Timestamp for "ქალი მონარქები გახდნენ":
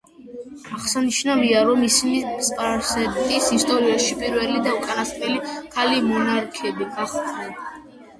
5.77-7.53